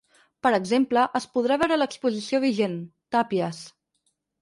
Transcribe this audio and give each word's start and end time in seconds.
Per 0.45 0.51
exemple, 0.57 1.03
es 1.19 1.27
podrà 1.35 1.59
veure 1.65 1.79
l’exposició 1.83 2.43
vigent, 2.49 2.77
Tàpies. 3.17 3.65